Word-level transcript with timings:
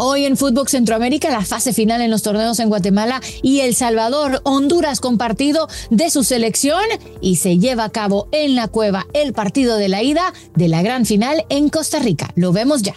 Hoy 0.00 0.26
en 0.26 0.36
Fútbol 0.36 0.68
Centroamérica, 0.68 1.28
la 1.28 1.44
fase 1.44 1.72
final 1.72 2.00
en 2.00 2.12
los 2.12 2.22
torneos 2.22 2.60
en 2.60 2.68
Guatemala 2.68 3.20
y 3.42 3.60
El 3.60 3.74
Salvador, 3.74 4.40
Honduras 4.44 5.00
compartido 5.00 5.68
de 5.90 6.08
su 6.08 6.22
selección 6.22 6.84
y 7.20 7.36
se 7.36 7.58
lleva 7.58 7.82
a 7.82 7.90
cabo 7.90 8.28
en 8.30 8.54
la 8.54 8.68
cueva 8.68 9.06
el 9.12 9.32
partido 9.32 9.76
de 9.76 9.88
la 9.88 10.04
ida 10.04 10.32
de 10.54 10.68
la 10.68 10.82
gran 10.82 11.04
final 11.04 11.44
en 11.48 11.68
Costa 11.68 11.98
Rica. 11.98 12.30
Lo 12.36 12.52
vemos 12.52 12.82
ya. 12.82 12.94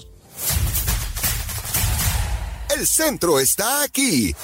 El 2.77 2.85
centro 2.85 3.39
está 3.39 3.81
aquí. 3.81 4.35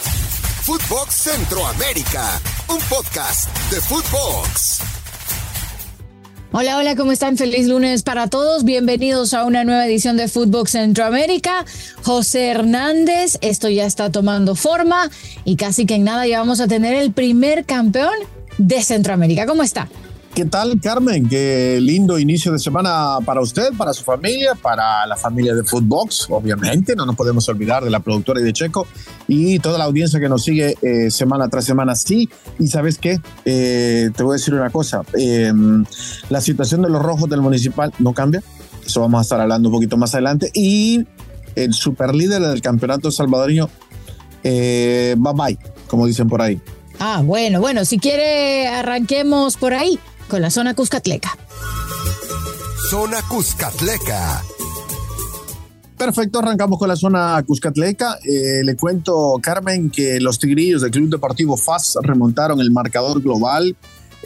Footbox 0.63 1.13
Centroamérica, 1.13 2.41
un 2.69 2.79
podcast 2.89 3.55
de 3.69 3.79
Footbox. 3.81 4.96
Hola, 6.59 6.79
hola, 6.79 6.95
¿cómo 6.95 7.11
están? 7.11 7.37
Feliz 7.37 7.67
lunes 7.67 8.01
para 8.01 8.29
todos. 8.29 8.63
Bienvenidos 8.63 9.35
a 9.35 9.45
una 9.45 9.63
nueva 9.63 9.85
edición 9.85 10.17
de 10.17 10.27
Footbox 10.27 10.71
Centroamérica. 10.71 11.63
José 12.01 12.47
Hernández, 12.47 13.37
esto 13.41 13.69
ya 13.69 13.85
está 13.85 14.11
tomando 14.11 14.55
forma 14.55 15.11
y 15.45 15.55
casi 15.55 15.85
que 15.85 15.93
en 15.93 16.05
nada 16.05 16.25
ya 16.25 16.39
vamos 16.39 16.59
a 16.59 16.67
tener 16.67 16.95
el 16.95 17.11
primer 17.11 17.63
campeón 17.63 18.15
de 18.57 18.81
Centroamérica. 18.81 19.45
¿Cómo 19.45 19.61
está? 19.61 19.87
¿Qué 20.37 20.45
tal, 20.45 20.79
Carmen? 20.79 21.27
Qué 21.27 21.79
lindo 21.81 22.19
inicio 22.19 22.51
de 22.51 22.59
semana 22.59 23.17
para 23.25 23.41
usted, 23.41 23.73
para 23.75 23.91
su 23.91 24.03
familia, 24.03 24.53
para 24.53 25.03
la 25.07 25.15
familia 25.15 25.55
de 25.55 25.63
Footbox, 25.63 26.27
obviamente. 26.29 26.95
No 26.95 27.07
nos 27.07 27.15
podemos 27.15 27.49
olvidar 27.49 27.83
de 27.83 27.89
la 27.89 28.01
productora 28.01 28.39
y 28.39 28.43
de 28.43 28.53
Checo 28.53 28.85
y 29.27 29.57
toda 29.57 29.79
la 29.79 29.85
audiencia 29.85 30.19
que 30.19 30.29
nos 30.29 30.43
sigue 30.43 30.75
eh, 30.83 31.09
semana 31.09 31.49
tras 31.49 31.65
semana. 31.65 31.95
Sí, 31.95 32.29
y 32.59 32.67
sabes 32.67 32.99
qué? 32.99 33.19
Eh, 33.45 34.11
te 34.15 34.21
voy 34.21 34.33
a 34.33 34.37
decir 34.37 34.53
una 34.53 34.69
cosa. 34.69 35.01
Em, 35.15 35.83
la 36.29 36.39
situación 36.39 36.83
de 36.83 36.91
los 36.91 37.01
rojos 37.01 37.27
del 37.27 37.41
municipal 37.41 37.91
no 37.97 38.13
cambia. 38.13 38.43
Eso 38.85 39.01
vamos 39.01 39.17
a 39.17 39.21
estar 39.23 39.41
hablando 39.41 39.69
un 39.69 39.73
poquito 39.73 39.97
más 39.97 40.13
adelante. 40.13 40.51
Y 40.53 41.03
el 41.55 41.73
superlíder 41.73 42.43
del 42.43 42.61
campeonato 42.61 43.09
salvadoreño, 43.09 43.71
eh, 44.43 45.15
bye 45.17 45.33
bye, 45.33 45.57
como 45.87 46.05
dicen 46.05 46.27
por 46.27 46.43
ahí. 46.43 46.61
Ah, 46.99 47.23
bueno, 47.23 47.59
bueno, 47.59 47.85
si 47.85 47.97
quiere 47.97 48.67
arranquemos 48.67 49.57
por 49.57 49.73
ahí 49.73 49.99
con 50.27 50.41
la 50.41 50.49
zona 50.49 50.73
Cuscatleca. 50.73 51.37
Zona 52.89 53.21
Cuscatleca. 53.27 54.43
Perfecto, 55.97 56.39
arrancamos 56.39 56.77
con 56.77 56.87
la 56.87 56.95
zona 56.95 57.43
Cuscatleca. 57.45 58.19
Eh, 58.23 58.63
le 58.63 58.75
cuento, 58.75 59.39
Carmen, 59.41 59.89
que 59.89 60.19
los 60.19 60.37
tigrillos 60.37 60.81
del 60.81 60.91
Club 60.91 61.09
Deportivo 61.09 61.57
FAS 61.57 61.97
remontaron 62.01 62.61
el 62.61 62.71
marcador 62.71 63.21
global 63.21 63.75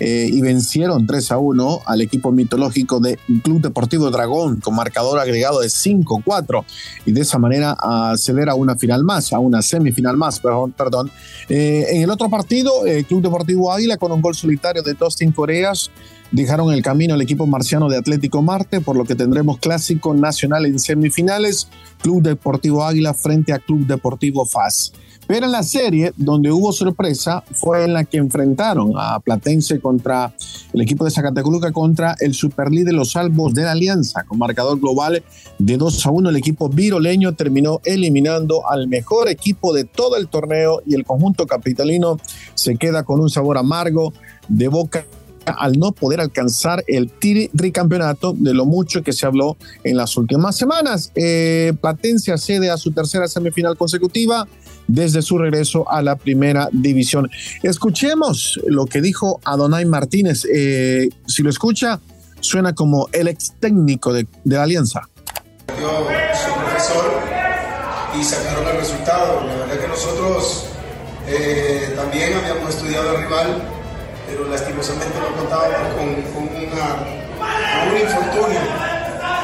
eh, 0.03 0.27
y 0.31 0.41
vencieron 0.41 1.05
3 1.05 1.31
a 1.31 1.38
1 1.38 1.81
al 1.85 2.02
equipo 2.02 2.31
mitológico 2.31 2.99
de 2.99 3.19
Club 3.44 3.61
Deportivo 3.61 4.09
Dragón 4.09 4.59
con 4.59 4.73
marcador 4.73 5.19
agregado 5.19 5.59
de 5.59 5.67
5-4 5.67 6.66
y 7.05 7.11
de 7.11 7.21
esa 7.21 7.38
manera 7.38 7.77
acceder 7.80 8.49
a 8.49 8.55
una 8.55 8.75
final 8.75 9.03
más, 9.03 9.31
a 9.31 9.38
una 9.38 9.61
semifinal 9.61 10.17
más, 10.17 10.39
perdón. 10.39 10.71
perdón. 10.71 11.11
Eh, 11.49 11.85
en 11.91 12.02
el 12.02 12.09
otro 12.09 12.31
partido, 12.31 12.83
el 12.88 13.05
Club 13.05 13.21
Deportivo 13.21 13.71
Águila 13.71 13.97
con 13.97 14.11
un 14.11 14.23
gol 14.23 14.33
solitario 14.33 14.81
de 14.81 14.95
Dustin 14.95 15.31
Coreas 15.31 15.91
dejaron 16.31 16.73
el 16.73 16.81
camino 16.81 17.13
al 17.13 17.21
equipo 17.21 17.45
marciano 17.45 17.89
de 17.89 17.97
Atlético 17.97 18.41
Marte, 18.41 18.81
por 18.81 18.95
lo 18.95 19.05
que 19.05 19.15
tendremos 19.15 19.59
clásico 19.59 20.13
nacional 20.13 20.65
en 20.65 20.79
semifinales, 20.79 21.67
Club 22.01 22.23
Deportivo 22.23 22.83
Águila 22.83 23.13
frente 23.13 23.53
a 23.53 23.59
Club 23.59 23.85
Deportivo 23.85 24.45
FAS. 24.45 24.93
Pero 25.27 25.45
en 25.45 25.52
la 25.52 25.63
serie, 25.63 26.11
donde 26.17 26.52
hubo 26.52 26.73
sorpresa, 26.73 27.43
fue 27.53 27.85
en 27.85 27.93
la 27.93 28.03
que 28.03 28.17
enfrentaron 28.17 28.91
a 28.97 29.19
Platense 29.19 29.79
contra 29.79 30.33
el 30.73 30.81
equipo 30.81 31.05
de 31.05 31.11
Zacatecoluca 31.11 31.71
contra 31.71 32.15
el 32.19 32.33
superlíder 32.33 32.93
Los 32.93 33.11
Salvos 33.11 33.53
de 33.53 33.63
la 33.63 33.71
Alianza. 33.71 34.23
Con 34.23 34.39
marcador 34.39 34.79
global 34.79 35.23
de 35.57 35.77
2 35.77 36.05
a 36.05 36.09
1, 36.09 36.29
el 36.31 36.35
equipo 36.35 36.67
viroleño 36.67 37.33
terminó 37.33 37.79
eliminando 37.85 38.67
al 38.69 38.87
mejor 38.89 39.29
equipo 39.29 39.73
de 39.73 39.85
todo 39.85 40.17
el 40.17 40.27
torneo 40.27 40.81
y 40.85 40.95
el 40.95 41.05
conjunto 41.05 41.45
capitalino 41.45 42.17
se 42.53 42.75
queda 42.75 43.03
con 43.03 43.21
un 43.21 43.29
sabor 43.29 43.57
amargo 43.57 44.11
de 44.49 44.67
boca 44.67 45.05
al 45.52 45.78
no 45.80 45.92
poder 45.92 46.22
alcanzar 46.22 46.84
el 46.88 47.12
tricampeonato 47.12 48.34
de 48.38 48.54
lo 48.54 48.66
mucho 48.66 49.04
que 49.04 49.14
se 49.14 49.26
habló 49.26 49.58
en 49.84 49.98
las 49.98 50.17
últimas 50.17 50.56
semanas. 50.56 51.12
Eh, 51.16 51.73
Platense 51.82 52.32
accede 52.32 52.70
a 52.70 52.78
su 52.78 52.92
tercera 52.92 53.28
semifinal 53.28 53.78
consecutiva 53.78 54.48
desde 54.88 55.22
su 55.22 55.38
regreso 55.38 55.89
a 55.89 56.02
la 56.02 56.16
primera 56.16 56.70
división. 56.72 57.30
Escuchemos 57.64 58.60
lo 58.66 58.86
que 58.86 59.02
dijo 59.02 59.39
Adonai 59.45 59.86
Martínez. 59.86 60.45
Eh, 60.54 61.10
si 61.28 61.44
lo 61.44 61.50
escucha, 61.50 62.00
suena 62.39 62.73
como 62.73 63.08
el 63.14 63.28
ex 63.28 63.54
técnico 63.60 64.14
de, 64.14 64.28
la 64.44 64.64
Alianza. 64.64 65.02
Profesor 65.68 67.06
y 68.16 68.20
el 68.20 68.78
resultado. 68.78 69.48
La 69.48 69.56
verdad 69.56 69.80
que 69.80 69.88
nosotros 69.88 70.66
eh, 71.28 71.94
también 71.95 72.33
habíamos 72.33 72.76
estudiado 72.76 73.12
al 73.12 73.23
rival 73.23 73.80
pero 74.31 74.49
lastimosamente 74.49 75.19
no 75.19 75.36
contábamos 75.36 75.93
con, 75.93 76.43
una, 76.47 76.87
un 77.92 77.97
infortunio 77.97 78.59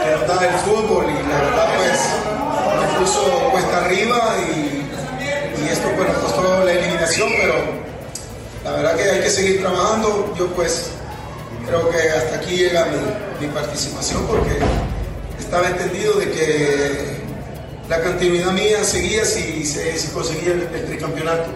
que 0.04 0.12
nos 0.12 0.28
da 0.28 0.48
el 0.48 0.56
fútbol 0.60 1.06
y 1.10 1.30
la 1.30 1.42
verdad 1.42 1.68
pues 1.76 2.00
nos 2.82 2.98
puso 3.00 3.50
cuesta 3.52 3.86
arriba 3.86 4.36
y, 4.50 5.62
y 5.62 5.70
esto 5.70 5.90
pues 5.96 6.08
nos 6.08 6.18
costó 6.18 6.64
la 6.64 6.72
eliminación, 6.72 7.30
pero 7.42 7.56
la 8.64 8.72
verdad 8.72 8.96
que 8.96 9.04
hay 9.04 9.22
que 9.22 9.30
seguir 9.30 9.62
trabajando. 9.62 10.34
Yo 10.38 10.48
pues 10.48 10.92
creo 11.66 11.90
que 11.90 11.98
hasta 11.98 12.38
aquí 12.38 12.58
llega 12.58 12.86
mi, 12.86 13.48
mi 13.48 13.54
participación 13.54 14.26
porque 14.28 14.58
estaba 15.40 15.68
entendido 15.68 16.14
de 16.14 16.32
que 16.32 17.18
la 17.90 18.02
continuidad 18.02 18.52
mía 18.52 18.84
seguía 18.84 19.26
si, 19.26 19.66
si 19.66 20.08
conseguía 20.10 20.54
el, 20.54 20.70
el, 20.74 20.86
tricampeonato. 20.86 21.50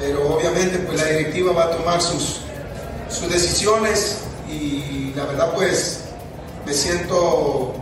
Pero 0.00 0.36
obviamente 0.36 0.78
pues 0.78 1.00
la 1.00 1.08
directiva 1.08 1.52
va 1.52 1.64
a 1.64 1.70
tomar 1.70 2.00
sus, 2.00 2.42
sus 3.18 3.32
decisiones 3.32 4.18
y 4.50 5.12
la 5.16 5.26
verdad 5.26 5.52
pues 5.54 6.04
me 6.66 6.72
siento 6.72 7.74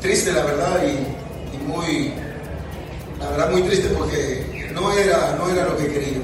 triste 0.00 0.32
la 0.32 0.44
verdad 0.44 0.82
y, 0.84 1.26
muy 1.66 2.12
la 3.18 3.30
verdad 3.30 3.50
muy 3.50 3.62
triste 3.62 3.88
porque 3.88 4.68
no 4.72 4.92
era, 4.92 5.36
no 5.36 5.48
era 5.48 5.66
lo 5.66 5.76
que 5.76 5.86
quería. 5.88 6.18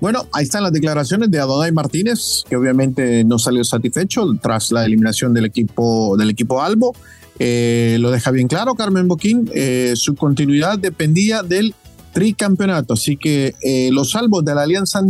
Bueno, 0.00 0.26
ahí 0.32 0.44
están 0.44 0.62
las 0.62 0.72
declaraciones 0.72 1.30
de 1.30 1.38
Adonai 1.38 1.72
Martínez, 1.72 2.42
que 2.48 2.56
obviamente 2.56 3.22
no 3.24 3.38
salió 3.38 3.62
satisfecho 3.64 4.26
tras 4.42 4.72
la 4.72 4.84
eliminación 4.84 5.32
del 5.32 5.44
equipo, 5.44 6.16
del 6.16 6.30
equipo 6.30 6.60
Albo. 6.60 6.94
Eh, 7.38 7.96
lo 8.00 8.10
deja 8.10 8.30
bien 8.30 8.48
claro 8.48 8.74
Carmen 8.74 9.08
Boquín, 9.08 9.50
eh, 9.54 9.92
su 9.94 10.14
continuidad 10.14 10.78
dependía 10.78 11.42
del 11.42 11.74
tricampeonato. 12.16 12.94
Así 12.94 13.18
que 13.18 13.54
eh, 13.60 13.90
los 13.92 14.12
salvos 14.12 14.42
de 14.42 14.54
la 14.54 14.62
Alianza, 14.62 15.02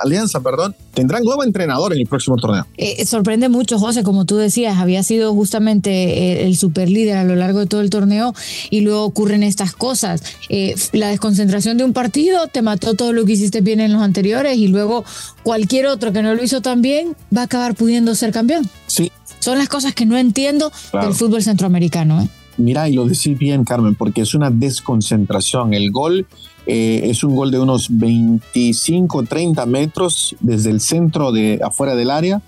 Alianza 0.00 0.40
perdón, 0.40 0.76
tendrán 0.94 1.24
nuevo 1.24 1.42
entrenador 1.42 1.92
en 1.92 1.98
el 1.98 2.06
próximo 2.06 2.36
torneo. 2.36 2.64
Eh, 2.76 3.04
sorprende 3.04 3.48
mucho, 3.48 3.80
José, 3.80 4.04
como 4.04 4.26
tú 4.26 4.36
decías, 4.36 4.78
había 4.78 5.02
sido 5.02 5.34
justamente 5.34 5.90
eh, 5.90 6.46
el 6.46 6.56
superlíder 6.56 7.16
a 7.16 7.24
lo 7.24 7.34
largo 7.34 7.58
de 7.58 7.66
todo 7.66 7.80
el 7.80 7.90
torneo 7.90 8.32
y 8.70 8.82
luego 8.82 9.04
ocurren 9.04 9.42
estas 9.42 9.74
cosas. 9.74 10.22
la 10.92 11.08
desconcentración 11.08 11.78
de 11.78 11.84
un 11.84 11.92
partido 11.92 12.46
te 12.46 12.62
mató 12.62 12.94
todo 12.94 13.12
lo 13.12 13.24
que 13.24 13.32
hiciste 13.32 13.60
bien 13.60 13.80
en 13.80 13.92
los 13.92 14.00
anteriores 14.00 14.56
y 14.56 14.68
luego 14.68 15.04
cualquier 15.42 15.86
otro 15.86 16.12
que 16.12 16.22
no 16.22 16.32
lo 16.32 16.44
hizo 16.44 16.60
tan 16.60 16.80
bien 16.80 17.16
va 17.36 17.40
a 17.40 17.44
acabar 17.44 17.74
pudiendo 17.74 18.14
ser 18.14 18.30
campeón. 18.30 18.68
Sí. 18.86 19.10
Son 19.40 19.58
las 19.58 19.68
cosas 19.68 19.96
que 19.96 20.06
no 20.06 20.16
entiendo 20.16 20.70
del 20.92 21.12
fútbol 21.12 21.42
centroamericano. 21.42 22.28
Mira, 22.56 22.88
y 22.88 22.94
lo 22.94 23.06
decís 23.06 23.36
bien, 23.38 23.64
Carmen, 23.64 23.94
porque 23.94 24.20
es 24.20 24.34
una 24.34 24.50
desconcentración. 24.50 25.74
El 25.74 25.90
gol 25.90 26.26
eh, 26.66 27.02
es 27.04 27.24
un 27.24 27.34
gol 27.34 27.50
de 27.50 27.58
unos 27.58 27.88
25, 27.90 29.24
30 29.24 29.66
metros 29.66 30.36
desde 30.40 30.70
el 30.70 30.80
centro 30.80 31.32
de 31.32 31.60
afuera 31.62 31.94
del 31.94 32.10
área 32.10 32.42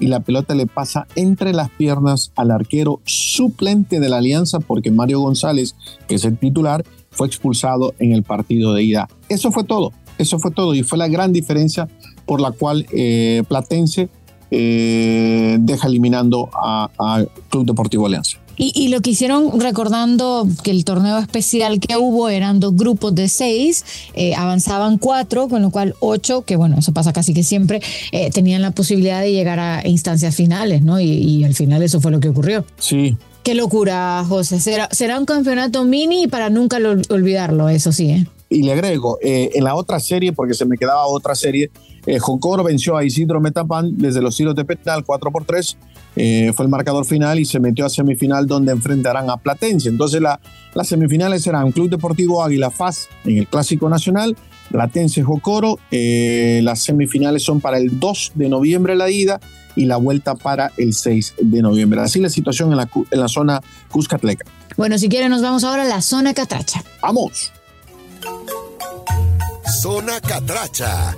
y 0.00 0.06
la 0.06 0.20
pelota 0.20 0.54
le 0.54 0.66
pasa 0.66 1.06
entre 1.14 1.52
las 1.52 1.70
piernas 1.70 2.32
al 2.34 2.50
arquero 2.50 3.00
suplente 3.04 4.00
de 4.00 4.08
la 4.08 4.18
Alianza 4.18 4.58
porque 4.60 4.90
Mario 4.90 5.20
González, 5.20 5.76
que 6.08 6.16
es 6.16 6.24
el 6.24 6.38
titular, 6.38 6.84
fue 7.10 7.26
expulsado 7.26 7.94
en 7.98 8.12
el 8.12 8.22
partido 8.22 8.72
de 8.72 8.82
ida. 8.82 9.08
Eso 9.28 9.52
fue 9.52 9.64
todo, 9.64 9.92
eso 10.18 10.38
fue 10.38 10.50
todo 10.50 10.74
y 10.74 10.82
fue 10.82 10.98
la 10.98 11.08
gran 11.08 11.32
diferencia 11.32 11.88
por 12.26 12.40
la 12.40 12.50
cual 12.52 12.86
eh, 12.92 13.42
Platense 13.48 14.08
eh, 14.50 15.58
deja 15.60 15.86
eliminando 15.86 16.48
a 16.54 17.24
Club 17.50 17.66
Deportivo 17.66 18.06
Alianza. 18.06 18.38
Y, 18.62 18.88
lo 18.88 19.00
que 19.00 19.10
hicieron 19.10 19.58
recordando 19.58 20.46
que 20.62 20.70
el 20.70 20.84
torneo 20.84 21.16
especial 21.16 21.80
que 21.80 21.96
hubo 21.96 22.28
eran 22.28 22.60
dos 22.60 22.76
grupos 22.76 23.14
de 23.14 23.26
seis, 23.28 23.86
eh, 24.12 24.34
avanzaban 24.34 24.98
cuatro, 24.98 25.48
con 25.48 25.62
lo 25.62 25.70
cual 25.70 25.94
ocho, 26.00 26.42
que 26.42 26.56
bueno, 26.56 26.76
eso 26.78 26.92
pasa 26.92 27.14
casi 27.14 27.32
que 27.32 27.42
siempre, 27.42 27.80
eh, 28.12 28.28
tenían 28.30 28.60
la 28.60 28.72
posibilidad 28.72 29.22
de 29.22 29.32
llegar 29.32 29.58
a 29.58 29.88
instancias 29.88 30.36
finales, 30.36 30.82
¿no? 30.82 31.00
Y, 31.00 31.42
al 31.44 31.54
final 31.54 31.82
eso 31.82 32.02
fue 32.02 32.10
lo 32.10 32.20
que 32.20 32.28
ocurrió. 32.28 32.66
Sí. 32.78 33.16
Qué 33.42 33.54
locura, 33.54 34.22
José. 34.28 34.60
Será, 34.60 34.90
será 34.92 35.18
un 35.18 35.24
campeonato 35.24 35.84
mini 35.86 36.28
para 36.28 36.50
nunca 36.50 36.76
olvidarlo, 37.08 37.70
eso 37.70 37.92
sí, 37.92 38.10
¿eh? 38.10 38.26
y 38.50 38.64
le 38.64 38.72
agrego, 38.72 39.18
eh, 39.22 39.50
en 39.54 39.64
la 39.64 39.76
otra 39.76 40.00
serie, 40.00 40.32
porque 40.32 40.54
se 40.54 40.66
me 40.66 40.76
quedaba 40.76 41.06
otra 41.06 41.36
serie, 41.36 41.70
eh, 42.04 42.18
Jocoro 42.18 42.64
venció 42.64 42.96
a 42.96 43.04
Isidro 43.04 43.40
Metapan 43.40 43.96
desde 43.96 44.20
los 44.20 44.36
tiros 44.36 44.56
de 44.56 44.64
penal 44.64 45.04
4 45.04 45.30
por 45.30 45.44
3 45.44 45.78
eh, 46.16 46.52
fue 46.54 46.64
el 46.64 46.70
marcador 46.70 47.04
final 47.04 47.38
y 47.38 47.44
se 47.44 47.60
metió 47.60 47.86
a 47.86 47.90
semifinal 47.90 48.46
donde 48.46 48.72
enfrentarán 48.72 49.30
a 49.30 49.36
Platense. 49.36 49.88
Entonces 49.88 50.20
la, 50.20 50.40
las 50.74 50.88
semifinales 50.88 51.42
serán 51.42 51.72
Club 51.72 51.90
Deportivo 51.90 52.42
Águila 52.42 52.70
Faz 52.70 53.08
en 53.24 53.38
el 53.38 53.46
Clásico 53.46 53.88
Nacional, 53.88 54.36
Platense 54.70 55.22
Jocoro, 55.22 55.78
eh, 55.90 56.60
las 56.62 56.82
semifinales 56.82 57.42
son 57.42 57.60
para 57.60 57.78
el 57.78 57.98
2 57.98 58.32
de 58.34 58.48
noviembre 58.48 58.94
la 58.94 59.10
ida 59.10 59.40
y 59.76 59.86
la 59.86 59.96
vuelta 59.96 60.34
para 60.34 60.72
el 60.76 60.94
6 60.94 61.34
de 61.40 61.62
noviembre. 61.62 62.00
Así 62.00 62.20
la 62.20 62.28
situación 62.28 62.70
en 62.70 62.78
la, 62.78 62.88
en 63.10 63.20
la 63.20 63.28
zona 63.28 63.60
Cuscatleca. 63.90 64.44
Bueno, 64.76 64.98
si 64.98 65.08
quieren 65.08 65.30
nos 65.30 65.42
vamos 65.42 65.64
ahora 65.64 65.82
a 65.82 65.86
la 65.86 66.02
zona 66.02 66.34
Catracha. 66.34 66.82
Vamos. 67.02 67.52
Zona 69.80 70.20
Catracha 70.20 71.16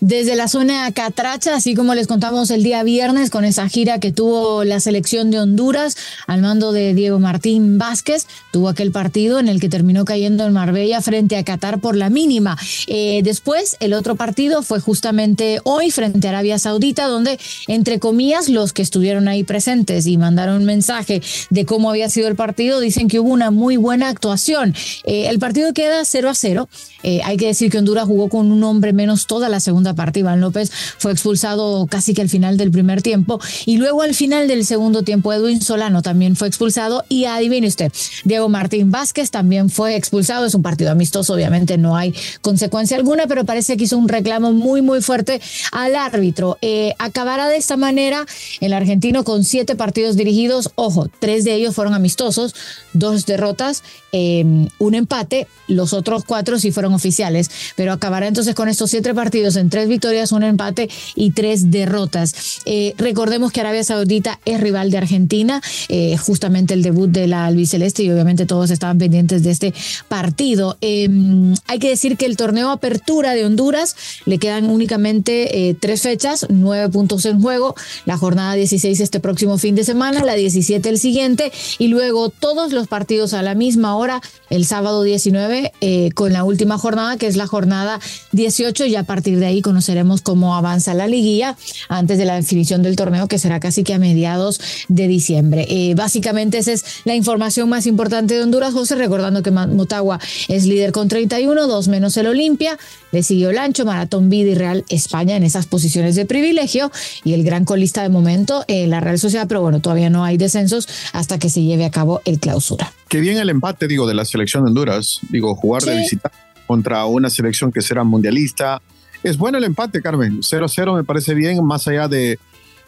desde 0.00 0.34
la 0.34 0.48
zona 0.48 0.90
Catracha, 0.92 1.54
así 1.54 1.74
como 1.74 1.94
les 1.94 2.06
contamos 2.06 2.50
el 2.50 2.62
día 2.62 2.82
viernes 2.82 3.30
con 3.30 3.44
esa 3.44 3.68
gira 3.68 4.00
que 4.00 4.12
tuvo 4.12 4.64
la 4.64 4.80
selección 4.80 5.30
de 5.30 5.38
Honduras 5.38 5.96
al 6.26 6.40
mando 6.40 6.72
de 6.72 6.94
Diego 6.94 7.18
Martín 7.18 7.78
Vázquez, 7.78 8.26
tuvo 8.50 8.68
aquel 8.68 8.92
partido 8.92 9.38
en 9.38 9.48
el 9.48 9.60
que 9.60 9.68
terminó 9.68 10.04
cayendo 10.04 10.46
en 10.46 10.52
Marbella 10.52 11.02
frente 11.02 11.36
a 11.36 11.44
Qatar 11.44 11.80
por 11.80 11.96
la 11.96 12.08
mínima. 12.08 12.56
Eh, 12.86 13.20
después, 13.22 13.76
el 13.80 13.92
otro 13.92 14.16
partido 14.16 14.62
fue 14.62 14.80
justamente 14.80 15.60
hoy 15.64 15.90
frente 15.90 16.26
a 16.26 16.30
Arabia 16.30 16.58
Saudita, 16.58 17.06
donde, 17.06 17.38
entre 17.68 17.98
comillas, 17.98 18.48
los 18.48 18.72
que 18.72 18.82
estuvieron 18.82 19.28
ahí 19.28 19.44
presentes 19.44 20.06
y 20.06 20.16
mandaron 20.16 20.56
un 20.56 20.64
mensaje 20.64 21.20
de 21.50 21.66
cómo 21.66 21.90
había 21.90 22.08
sido 22.08 22.28
el 22.28 22.36
partido, 22.36 22.80
dicen 22.80 23.08
que 23.08 23.20
hubo 23.20 23.30
una 23.30 23.50
muy 23.50 23.76
buena 23.76 24.08
actuación. 24.08 24.74
Eh, 25.04 25.26
el 25.28 25.38
partido 25.38 25.72
queda 25.74 26.04
0 26.04 26.30
a 26.30 26.34
0. 26.34 26.68
Eh, 27.02 27.20
hay 27.24 27.36
que 27.36 27.46
decir 27.46 27.70
que 27.70 27.78
Honduras 27.78 28.06
jugó 28.06 28.28
con 28.28 28.50
un 28.50 28.62
hombre 28.64 28.92
menos 28.92 29.26
toda 29.26 29.48
la 29.48 29.60
segunda 29.60 29.89
parte. 29.94 30.20
Iván 30.20 30.40
López 30.40 30.70
fue 30.98 31.12
expulsado 31.12 31.86
casi 31.86 32.14
que 32.14 32.22
al 32.22 32.28
final 32.28 32.56
del 32.56 32.70
primer 32.70 33.02
tiempo 33.02 33.40
y 33.66 33.76
luego 33.76 34.02
al 34.02 34.14
final 34.14 34.48
del 34.48 34.64
segundo 34.64 35.02
tiempo 35.02 35.32
Edwin 35.32 35.60
Solano 35.60 36.02
también 36.02 36.36
fue 36.36 36.48
expulsado 36.48 37.04
y 37.08 37.24
adivine 37.24 37.66
usted, 37.66 37.92
Diego 38.24 38.48
Martín 38.48 38.90
Vázquez 38.90 39.30
también 39.30 39.70
fue 39.70 39.96
expulsado. 39.96 40.46
Es 40.46 40.54
un 40.54 40.62
partido 40.62 40.90
amistoso, 40.90 41.34
obviamente 41.34 41.78
no 41.78 41.96
hay 41.96 42.14
consecuencia 42.40 42.96
alguna, 42.96 43.26
pero 43.26 43.44
parece 43.44 43.76
que 43.76 43.84
hizo 43.84 43.98
un 43.98 44.08
reclamo 44.08 44.52
muy, 44.52 44.82
muy 44.82 45.00
fuerte 45.00 45.40
al 45.72 45.96
árbitro. 45.96 46.58
Eh, 46.62 46.94
acabará 46.98 47.48
de 47.48 47.56
esta 47.56 47.76
manera 47.76 48.26
el 48.60 48.72
argentino 48.72 49.24
con 49.24 49.44
siete 49.44 49.76
partidos 49.76 50.16
dirigidos. 50.16 50.70
Ojo, 50.74 51.08
tres 51.18 51.44
de 51.44 51.54
ellos 51.54 51.74
fueron 51.74 51.94
amistosos, 51.94 52.54
dos 52.92 53.26
derrotas, 53.26 53.82
eh, 54.12 54.44
un 54.78 54.94
empate, 54.94 55.46
los 55.68 55.92
otros 55.92 56.24
cuatro 56.24 56.58
sí 56.58 56.72
fueron 56.72 56.94
oficiales, 56.94 57.50
pero 57.76 57.92
acabará 57.92 58.26
entonces 58.26 58.54
con 58.54 58.68
estos 58.68 58.90
siete 58.90 59.14
partidos 59.14 59.56
en 59.56 59.70
tres 59.70 59.79
victorias, 59.88 60.32
un 60.32 60.42
empate 60.42 60.88
y 61.14 61.30
tres 61.30 61.70
derrotas. 61.70 62.60
Eh, 62.64 62.94
recordemos 62.98 63.52
que 63.52 63.60
Arabia 63.60 63.84
Saudita 63.84 64.40
es 64.44 64.60
rival 64.60 64.90
de 64.90 64.98
Argentina, 64.98 65.62
eh, 65.88 66.16
justamente 66.16 66.74
el 66.74 66.82
debut 66.82 67.10
de 67.10 67.26
la 67.26 67.46
albiceleste 67.46 68.02
y 68.02 68.10
obviamente 68.10 68.46
todos 68.46 68.70
estaban 68.70 68.98
pendientes 68.98 69.42
de 69.42 69.50
este 69.50 69.74
partido. 70.08 70.76
Em, 70.80 71.54
hay 71.66 71.78
que 71.78 71.88
decir 71.88 72.16
que 72.16 72.26
el 72.26 72.36
torneo 72.36 72.70
Apertura 72.70 73.32
de 73.32 73.44
Honduras 73.44 73.96
le 74.26 74.38
quedan 74.38 74.68
únicamente 74.68 75.68
eh, 75.68 75.74
tres 75.78 76.02
fechas, 76.02 76.46
nueve 76.48 76.88
puntos 76.90 77.24
en 77.26 77.40
juego, 77.40 77.74
la 78.04 78.16
jornada 78.16 78.54
16 78.54 79.00
este 79.00 79.20
próximo 79.20 79.58
fin 79.58 79.74
de 79.74 79.84
semana, 79.84 80.24
la 80.24 80.34
17 80.34 80.88
el 80.88 80.98
siguiente 80.98 81.52
y 81.78 81.88
luego 81.88 82.30
todos 82.30 82.72
los 82.72 82.88
partidos 82.88 83.34
a 83.34 83.42
la 83.42 83.54
misma 83.54 83.96
hora 83.96 84.20
el 84.48 84.64
sábado 84.64 85.02
19 85.02 85.72
con 86.14 86.32
la 86.32 86.44
última 86.44 86.78
jornada 86.78 87.16
que 87.16 87.26
es 87.26 87.36
la 87.36 87.46
jornada 87.46 88.00
18 88.32 88.86
y 88.86 88.96
a 88.96 89.04
partir 89.04 89.38
de 89.38 89.46
ahí 89.46 89.62
conoceremos 89.70 90.20
cómo 90.20 90.56
avanza 90.56 90.94
la 90.94 91.06
liguilla 91.06 91.56
antes 91.88 92.18
de 92.18 92.24
la 92.24 92.34
definición 92.34 92.82
del 92.82 92.96
torneo 92.96 93.28
que 93.28 93.38
será 93.38 93.60
casi 93.60 93.84
que 93.84 93.94
a 93.94 94.00
mediados 94.00 94.60
de 94.88 95.06
diciembre. 95.06 95.64
Eh, 95.70 95.94
básicamente 95.94 96.58
esa 96.58 96.72
es 96.72 96.84
la 97.04 97.14
información 97.14 97.68
más 97.68 97.86
importante 97.86 98.34
de 98.34 98.42
Honduras, 98.42 98.72
José, 98.72 98.96
recordando 98.96 99.44
que 99.44 99.52
Motagua 99.52 100.18
es 100.48 100.66
líder 100.66 100.90
con 100.90 101.06
31, 101.06 101.68
dos 101.68 101.86
menos 101.86 102.16
el 102.16 102.26
Olimpia, 102.26 102.78
le 103.12 103.22
siguió 103.22 103.52
Lancho, 103.52 103.84
Maratón 103.84 104.28
Vida 104.28 104.50
y 104.50 104.54
Real 104.56 104.84
España 104.88 105.36
en 105.36 105.44
esas 105.44 105.66
posiciones 105.66 106.16
de 106.16 106.26
privilegio 106.26 106.90
y 107.22 107.34
el 107.34 107.44
gran 107.44 107.64
colista 107.64 108.02
de 108.02 108.08
momento, 108.08 108.64
eh, 108.66 108.88
la 108.88 108.98
Real 108.98 109.20
Sociedad, 109.20 109.46
pero 109.46 109.62
bueno, 109.62 109.78
todavía 109.78 110.10
no 110.10 110.24
hay 110.24 110.36
descensos 110.36 110.88
hasta 111.12 111.38
que 111.38 111.48
se 111.48 111.62
lleve 111.62 111.84
a 111.84 111.92
cabo 111.92 112.22
el 112.24 112.40
clausura. 112.40 112.92
Qué 113.08 113.20
bien 113.20 113.38
el 113.38 113.50
empate, 113.50 113.86
digo, 113.86 114.08
de 114.08 114.14
la 114.14 114.24
selección 114.24 114.64
de 114.64 114.70
Honduras, 114.70 115.20
digo, 115.28 115.54
jugar 115.54 115.84
de 115.84 115.96
visita 115.96 116.32
contra 116.66 117.04
una 117.04 117.30
selección 117.30 117.72
que 117.72 117.82
será 117.82 118.04
mundialista. 118.04 118.80
Es 119.22 119.36
bueno 119.36 119.58
el 119.58 119.64
empate, 119.64 120.00
Carmen. 120.00 120.40
0-0 120.40 120.96
me 120.96 121.04
parece 121.04 121.34
bien, 121.34 121.64
más 121.64 121.86
allá 121.86 122.08
de, 122.08 122.38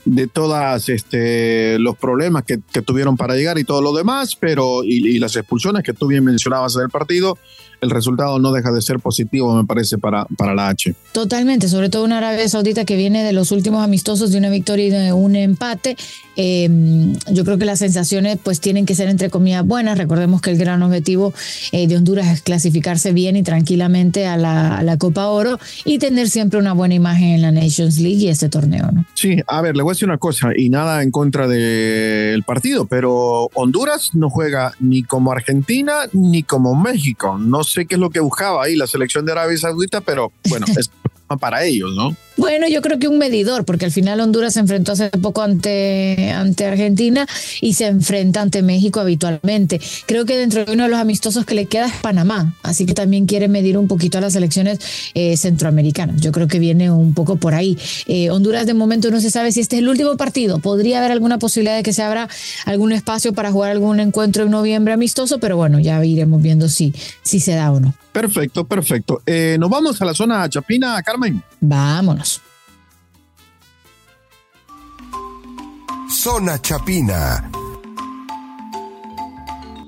de 0.05 0.27
todos 0.27 0.89
este, 0.89 1.79
los 1.79 1.97
problemas 1.97 2.45
que, 2.45 2.59
que, 2.73 2.83
tuvieron 2.83 3.17
para 3.17 3.35
llegar 3.35 3.59
y 3.59 3.65
todo 3.65 3.83
lo 3.83 3.93
demás, 3.93 4.37
pero 4.37 4.83
y, 4.83 5.07
y, 5.07 5.19
las 5.19 5.37
expulsiones 5.37 5.83
que 5.83 5.93
tú 5.93 6.07
bien 6.07 6.25
mencionabas 6.25 6.75
en 6.77 6.83
el 6.83 6.91
partido, 6.91 7.39
el 7.83 7.91
resultado 7.91 8.39
no 8.39 8.53
deja 8.53 8.71
de 8.71 8.81
ser 8.81 9.01
positivo, 9.01 9.55
me 9.55 9.65
parece, 9.65 9.99
para, 9.99 10.25
para 10.37 10.55
la 10.55 10.69
H. 10.69 10.95
Totalmente, 11.11 11.69
sobre 11.69 11.91
todo 11.91 12.05
una 12.05 12.19
Arabia 12.19 12.49
Saudita 12.49 12.85
que 12.85 12.97
viene 12.97 13.25
de 13.25 13.33
los 13.33 13.51
últimos 13.51 13.83
amistosos 13.83 14.31
de 14.31 14.39
una 14.39 14.51
victoria 14.51 14.87
y 14.87 14.91
de 14.91 15.13
un 15.13 15.35
empate. 15.35 15.97
Eh, 16.37 16.71
yo 17.33 17.45
creo 17.45 17.59
que 17.59 17.65
las 17.65 17.81
sensaciones 17.81 18.39
pues 18.43 18.61
tienen 18.61 18.87
que 18.87 18.95
ser 18.95 19.09
entre 19.09 19.31
comillas 19.31 19.67
buenas. 19.67 19.99
Recordemos 19.99 20.41
que 20.41 20.51
el 20.51 20.59
gran 20.59 20.83
objetivo 20.83 21.35
eh, 21.73 21.89
de 21.89 21.97
Honduras 21.97 22.29
es 22.29 22.41
clasificarse 22.43 23.13
bien 23.13 23.37
y 23.37 23.43
tranquilamente 23.43 24.27
a 24.27 24.37
la, 24.37 24.79
a 24.79 24.83
la, 24.85 24.97
Copa 24.97 25.27
Oro 25.27 25.59
y 25.85 25.99
tener 25.99 26.31
siempre 26.31 26.61
una 26.61 26.75
buena 26.75 26.95
imagen 26.95 27.31
en 27.31 27.43
la 27.43 27.51
Nations 27.51 27.99
League 27.99 28.19
y 28.19 28.29
este 28.29 28.49
torneo. 28.49 28.91
¿no? 28.93 29.05
Sí, 29.15 29.39
a 29.47 29.61
ver, 29.61 29.77
le 29.77 29.83
voy 29.83 29.91
a 29.91 29.95
decir 29.95 30.09
una 30.09 30.19
cosa 30.19 30.51
y 30.57 30.69
nada 30.69 31.03
en 31.03 31.11
contra 31.11 31.49
del 31.49 32.45
partido, 32.45 32.87
pero 32.87 33.51
Honduras 33.55 34.11
no 34.15 34.31
juega 34.31 34.73
ni 34.79 35.03
como 35.03 35.33
Argentina 35.33 35.95
ni 36.13 36.45
como 36.45 36.77
México. 36.77 37.37
No 37.39 37.65
sé 37.73 37.87
qué 37.87 37.95
es 37.95 38.01
lo 38.01 38.11
que 38.11 38.21
buscaba 38.21 38.65
ahí 38.65 38.77
la 38.77 38.87
selección 38.87 39.25
de 39.25 39.33
Arabia 39.33 39.57
Saudita, 39.59 40.01
pero 40.01 40.33
bueno, 40.49 40.67
es 40.77 40.91
para 41.39 41.65
ellos, 41.65 41.91
¿no? 41.95 42.15
Bueno, 42.37 42.67
yo 42.69 42.81
creo 42.83 42.99
que 42.99 43.09
un 43.09 43.19
medidor, 43.19 43.65
porque 43.65 43.85
al 43.85 43.93
final 43.93 44.21
Honduras 44.21 44.55
se 44.55 44.61
enfrentó 44.61 44.93
hace 44.93 45.11
poco 45.11 45.43
ante, 45.43 46.31
ante 46.35 46.67
Argentina 46.67 47.27
y 47.61 47.75
se 47.75 47.87
enfrenta 47.87 48.41
ante 48.41 48.63
México 48.63 49.01
habitualmente. 49.01 49.81
Creo 50.07 50.25
que 50.25 50.37
dentro 50.37 50.65
de 50.65 50.73
uno 50.73 50.85
de 50.85 50.89
los 50.89 50.99
amistosos 50.99 51.45
que 51.45 51.55
le 51.55 51.67
queda 51.67 51.87
es 51.87 51.95
Panamá, 51.97 52.55
así 52.63 52.87
que 52.87 52.95
también 52.95 53.27
quiere 53.27 53.49
medir 53.49 53.77
un 53.77 53.87
poquito 53.87 54.19
a 54.19 54.21
las 54.21 54.33
selecciones 54.33 54.79
eh, 55.15 55.37
centroamericanas. 55.37 56.21
Yo 56.21 56.33
creo 56.33 56.49
que 56.49 56.59
viene 56.59 56.91
un 56.91 57.15
poco 57.15 57.37
por 57.37 57.55
ahí. 57.55 57.77
Eh, 58.07 58.31
Honduras 58.31 58.67
de 58.67 58.75
momento 58.75 59.11
no 59.11 59.21
se 59.21 59.31
sabe 59.31 59.53
si 59.53 59.61
este 59.61 59.77
es 59.77 59.83
el 59.83 59.89
último 59.89 60.17
partido. 60.17 60.59
Podría 60.59 60.99
haber 60.99 61.13
alguna 61.13 61.39
posibilidad 61.39 61.77
de 61.77 61.83
que 61.83 61.93
se 61.93 62.03
abra 62.03 62.29
algún 62.65 62.93
espacio 62.93 63.35
para 63.35 63.53
jugar 63.53 63.71
algún 63.71 64.01
encuentro 64.01 64.45
en 64.45 64.51
noviembre 64.51 64.95
amistoso, 64.95 65.39
pero 65.39 65.57
bueno, 65.57 65.81
ya 65.81 66.03
iremos 66.05 66.41
viendo 66.41 66.69
si, 66.69 66.95
si 67.23 67.41
se 67.41 67.55
da 67.55 67.73
o 67.73 67.81
no. 67.81 67.95
Perfecto, 68.13 68.65
perfecto. 68.67 69.23
Eh, 69.27 69.57
Nos 69.59 69.71
vamos 69.71 70.01
a 70.01 70.05
la 70.05 70.15
zona 70.15 70.49
Chapina, 70.49 71.03
Carmen. 71.03 71.43
Vámonos. 71.61 72.32
Zona 76.13 76.61
Chapina. 76.61 77.51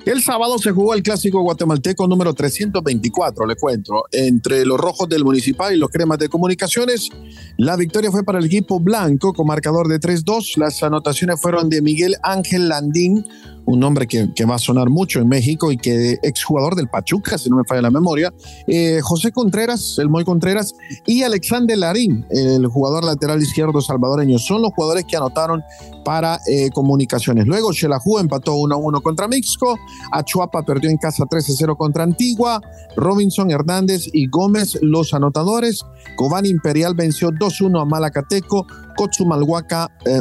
El 0.06 0.22
sábado 0.22 0.58
se 0.58 0.70
jugó 0.70 0.94
el 0.94 1.02
clásico 1.02 1.42
guatemalteco 1.42 2.08
número 2.08 2.32
324, 2.32 3.46
le 3.46 3.56
cuento, 3.56 4.04
entre 4.10 4.64
los 4.64 4.78
rojos 4.78 5.08
del 5.08 5.22
municipal 5.22 5.74
y 5.74 5.78
los 5.78 5.90
cremas 5.90 6.18
de 6.18 6.28
comunicaciones. 6.28 7.10
La 7.58 7.76
victoria 7.76 8.10
fue 8.10 8.24
para 8.24 8.38
el 8.38 8.46
equipo 8.46 8.80
blanco 8.80 9.34
con 9.34 9.46
marcador 9.46 9.86
de 9.88 10.00
3-2. 10.00 10.56
Las 10.56 10.82
anotaciones 10.82 11.40
fueron 11.40 11.68
de 11.68 11.82
Miguel 11.82 12.16
Ángel 12.22 12.68
Landín, 12.68 13.26
un 13.66 13.80
nombre 13.80 14.06
que, 14.06 14.44
va 14.44 14.56
a 14.56 14.58
sonar 14.58 14.90
mucho 14.90 15.20
en 15.20 15.28
México 15.28 15.72
y 15.72 15.76
que 15.76 16.18
exjugador 16.22 16.74
del 16.74 16.88
Pachuca, 16.88 17.38
si 17.38 17.48
no 17.48 17.56
me 17.56 17.64
falla 17.64 17.82
la 17.82 17.90
memoria, 17.90 18.32
eh, 18.66 19.00
José 19.02 19.32
Contreras, 19.32 19.96
el 19.98 20.08
Moy 20.08 20.24
Contreras, 20.24 20.74
y 21.06 21.22
Alexander 21.22 21.76
Larín, 21.78 22.26
el 22.30 22.66
jugador 22.66 23.04
lateral 23.04 23.40
izquierdo 23.42 23.80
salvadoreño. 23.80 24.38
Son 24.38 24.60
los 24.62 24.72
jugadores 24.74 25.04
que 25.04 25.16
anotaron 25.16 25.62
para 26.04 26.38
eh, 26.46 26.70
comunicaciones. 26.74 27.46
Luego 27.46 27.72
Xelajú 27.72 28.18
empató 28.18 28.54
1-1 28.56 29.02
contra 29.02 29.26
Mixco, 29.26 29.78
Achuapa 30.12 30.62
perdió 30.62 30.90
en 30.90 30.98
casa 30.98 31.24
3-0 31.24 31.76
contra 31.76 32.04
Antigua, 32.04 32.60
Robinson 32.96 33.50
Hernández 33.50 34.08
y 34.12 34.28
Gómez 34.28 34.78
los 34.82 35.14
anotadores, 35.14 35.82
Cobán 36.16 36.46
Imperial 36.46 36.94
venció 36.94 37.30
2-1 37.30 37.80
a 37.80 37.84
Malacateco, 37.84 38.66
Cochumalhuaca, 38.96 39.90
eh, 40.04 40.20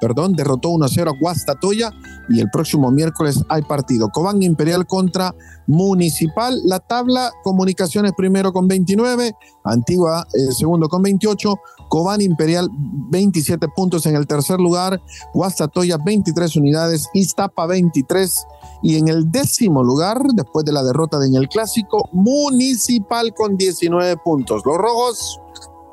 perdón, 0.00 0.34
derrotó 0.34 0.70
1-0 0.70 1.08
a 1.08 1.18
Guastatoya 1.18 1.92
y 2.28 2.40
el 2.40 2.50
próximo 2.50 2.90
miércoles 2.90 3.42
hay 3.48 3.62
partido. 3.62 4.08
Cobán 4.08 4.42
Imperial 4.42 4.86
contra 4.86 5.34
Municipal. 5.66 6.60
La 6.64 6.80
tabla, 6.80 7.32
Comunicaciones 7.42 8.12
primero 8.16 8.52
con 8.52 8.68
29, 8.68 9.34
Antigua 9.64 10.26
eh, 10.34 10.52
segundo 10.52 10.88
con 10.88 11.02
28, 11.02 11.54
Cobán 11.88 12.20
Imperial 12.20 12.68
27 12.72 13.68
puntos 13.74 14.06
en 14.06 14.16
el 14.16 14.26
tercer 14.26 14.58
lugar, 14.58 15.00
Guastatoya 15.34 15.98
23 16.04 16.56
unidades, 16.56 17.08
Iztapa 17.14 17.66
23 17.66 18.46
y 18.82 18.96
en 18.96 19.08
el 19.08 19.30
décimo 19.30 19.82
lugar, 19.82 20.20
después 20.34 20.64
de 20.64 20.72
la 20.72 20.82
derrota 20.82 21.18
de 21.18 21.26
en 21.26 21.34
el 21.36 21.48
clásico, 21.48 22.08
Municipal 22.12 23.34
con 23.34 23.56
19 23.56 24.16
puntos. 24.18 24.62
Los 24.64 24.76
rojos, 24.76 25.40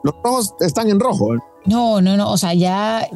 los 0.04 0.13
rojos 0.24 0.56
están 0.60 0.90
en 0.90 1.00
rojo. 1.00 1.36
¿eh? 1.36 1.40
No, 1.66 2.02
no, 2.02 2.18
no, 2.18 2.32
o 2.32 2.38
sea, 2.38 2.54
ya 2.54 3.08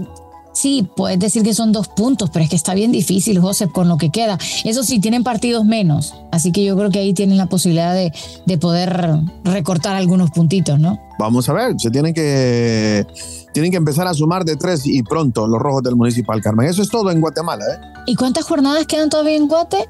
Sí, 0.60 0.90
puedes 0.96 1.20
decir 1.20 1.44
que 1.44 1.54
son 1.54 1.72
dos 1.72 1.88
puntos, 1.88 2.32
pero 2.32 2.44
es 2.44 2.50
que 2.50 2.56
está 2.56 2.74
bien 2.74 2.92
difícil, 2.92 3.40
José, 3.40 3.68
con 3.68 3.88
lo 3.88 3.98
que 3.98 4.10
queda. 4.10 4.40
Eso 4.64 4.82
sí, 4.84 5.00
tienen 5.00 5.24
partidos 5.24 5.66
menos, 5.66 6.16
así 6.32 6.52
que 6.52 6.64
yo 6.66 6.76
creo 6.76 6.90
que 6.90 6.98
ahí 6.98 7.14
tienen 7.14 7.38
la 7.38 7.46
posibilidad 7.46 7.94
de, 7.94 8.12
de 8.48 8.58
poder 8.58 9.20
recortar 9.44 9.96
algunos 9.96 10.32
puntitos, 10.32 10.80
¿no? 10.80 10.98
Vamos 11.20 11.48
a 11.48 11.54
ver, 11.54 11.76
se 11.78 11.92
tienen 11.92 12.12
que, 12.12 13.06
tienen 13.54 13.70
que 13.70 13.78
empezar 13.78 14.08
a 14.08 14.16
sumar 14.16 14.46
de 14.46 14.56
tres 14.56 14.88
y 14.88 15.04
pronto 15.04 15.46
los 15.46 15.60
rojos 15.62 15.84
del 15.84 15.96
Municipal 15.96 16.42
Carmen. 16.42 16.68
Eso 16.68 16.82
es 16.82 16.90
todo 16.90 17.12
en 17.12 17.22
Guatemala. 17.22 17.64
¿eh? 17.64 17.78
¿Y 18.08 18.16
cuántas 18.16 18.46
jornadas 18.46 18.88
quedan 18.88 19.10
todavía 19.10 19.36
en 19.36 19.48
Guate? 19.48 19.86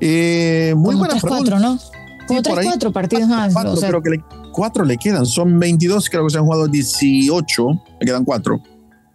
Eh, 0.00 0.72
muy 0.74 0.94
Como 0.94 0.98
buena 1.00 1.14
tres, 1.14 1.22
pregunta. 1.22 1.50
cuatro, 1.52 1.58
¿no? 1.58 1.78
Como 2.26 2.40
Sí, 2.40 2.50
tres, 2.54 2.66
cuatro 2.66 2.92
partidos 2.92 3.28
más. 3.28 3.52
Cuatro, 3.52 3.72
o 3.72 3.76
sea, 3.76 3.90
creo 3.90 4.02
que 4.02 4.10
le, 4.10 4.24
cuatro 4.52 4.84
le 4.86 4.96
quedan. 4.96 5.26
Son 5.26 5.58
22, 5.58 6.08
creo 6.08 6.24
que 6.26 6.30
se 6.30 6.38
han 6.38 6.44
jugado 6.44 6.66
18. 6.66 7.66
Le 8.00 8.06
quedan 8.06 8.24
cuatro. 8.24 8.62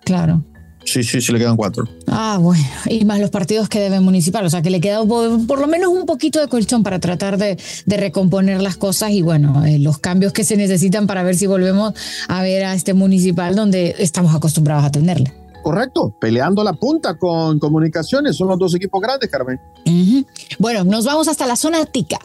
Claro. 0.04 0.44
Sí, 0.86 1.04
sí, 1.04 1.22
sí, 1.22 1.32
le 1.32 1.40
quedan 1.40 1.56
cuatro. 1.56 1.88
Ah, 2.08 2.38
bueno, 2.40 2.64
y 2.86 3.06
más 3.06 3.20
los 3.20 3.30
partidos 3.30 3.70
que 3.70 3.80
debe 3.80 4.00
municipal, 4.00 4.46
o 4.46 4.50
sea 4.50 4.62
que 4.62 4.70
le 4.70 4.82
queda 4.82 5.04
por, 5.04 5.48
por 5.48 5.60
lo 5.60 5.68
menos 5.68 5.90
un 5.90 6.06
poquito 6.06 6.40
de 6.40 6.48
colchón 6.48 6.84
para 6.84 7.00
tratar 7.00 7.38
de, 7.38 7.58
de 7.86 7.98
recomponer 7.98 8.62
las 8.62 8.78
cosas 8.78 9.12
y 9.12 9.22
bueno, 9.22 9.66
eh, 9.66 9.80
los 9.80 9.98
cambios 9.98 10.34
que 10.34 10.44
se 10.44 10.58
necesitan 10.58 11.08
para 11.08 11.24
ver 11.24 11.36
si 11.36 11.48
volvemos 11.48 11.94
a 12.28 12.42
ver 12.42 12.66
a 12.66 12.74
este 12.74 12.94
municipal 12.94 13.56
donde 13.56 13.96
estamos 14.00 14.36
acostumbrados 14.36 14.86
a 14.86 14.92
tenerle. 14.92 15.34
Correcto, 15.64 16.14
peleando 16.20 16.64
la 16.64 16.74
punta 16.74 17.18
con 17.18 17.58
comunicaciones. 17.58 18.36
Son 18.36 18.50
los 18.50 18.60
dos 18.60 18.76
equipos 18.76 19.02
grandes, 19.02 19.30
Carmen. 19.30 19.60
Ujú. 19.86 20.26
Bueno, 20.60 20.84
nos 20.84 21.06
vamos 21.06 21.30
hasta 21.30 21.48
la 21.48 21.56
zona 21.56 21.86
tica. 21.86 22.20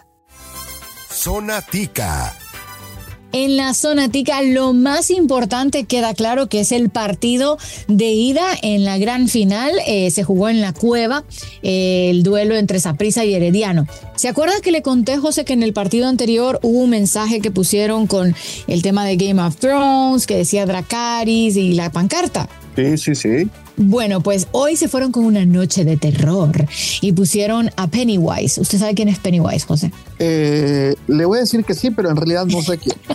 Zona 1.10 1.62
Tica. 1.62 2.32
En 3.32 3.58
la 3.58 3.75
zona 3.75 4.08
tica, 4.08 4.40
lo 4.40 4.73
más 4.73 5.11
importante 5.11 5.85
queda 5.85 6.14
claro 6.14 6.49
que 6.49 6.61
es 6.61 6.73
el 6.73 6.88
partido 6.88 7.58
de 7.87 8.06
ida 8.06 8.47
en 8.62 8.85
la 8.85 8.97
gran 8.97 9.28
final. 9.28 9.73
Eh, 9.87 10.11
se 10.11 10.25
jugó 10.25 10.49
en 10.49 10.62
la 10.62 10.73
cueva 10.73 11.25
eh, 11.62 12.08
el 12.11 12.23
duelo 12.23 12.56
entre 12.56 12.80
Saprissa 12.80 13.26
y 13.26 13.35
Herediano. 13.35 13.87
¿Se 14.16 14.28
acuerda 14.28 14.54
que 14.62 14.73
le 14.73 14.80
conté, 14.80 15.18
José, 15.18 15.44
que 15.44 15.52
en 15.52 15.62
el 15.62 15.75
partido 15.75 16.08
anterior 16.08 16.58
hubo 16.62 16.78
un 16.78 16.90
mensaje 16.90 17.40
que 17.40 17.50
pusieron 17.50 18.06
con 18.06 18.35
el 18.66 18.82
tema 18.82 19.04
de 19.04 19.16
Game 19.16 19.42
of 19.42 19.56
Thrones, 19.56 20.26
que 20.26 20.37
decía 20.37 20.64
Dracaris 20.64 21.56
y 21.56 21.75
la 21.75 21.92
pancarta? 21.92 22.49
Sí, 22.78 22.97
sí, 22.97 23.14
sí. 23.16 23.50
Bueno, 23.76 24.20
pues 24.20 24.47
hoy 24.52 24.76
se 24.76 24.87
fueron 24.87 25.11
con 25.11 25.25
una 25.25 25.44
noche 25.44 25.85
de 25.85 25.97
terror 25.97 26.64
y 27.00 27.11
pusieron 27.11 27.73
a 27.75 27.88
Pennywise. 27.88 28.61
¿Usted 28.61 28.78
sabe 28.78 28.94
quién 28.94 29.08
es 29.08 29.18
Pennywise, 29.18 29.66
José? 29.66 29.90
Eh, 30.20 30.94
le 31.08 31.25
voy 31.25 31.38
a 31.38 31.40
decir 31.40 31.64
que 31.64 31.75
sí, 31.75 31.90
pero 31.90 32.11
en 32.11 32.16
realidad 32.16 32.47
no 32.47 32.62
sé 32.62 32.78
quién. 32.78 32.97